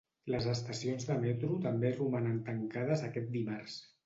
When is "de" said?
1.09-1.17